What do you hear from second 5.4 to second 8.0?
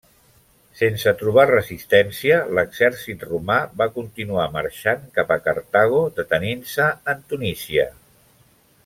Cartago detenint-se en Tunísia.